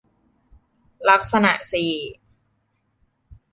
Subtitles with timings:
[1.09, 1.91] ลักษณะสี่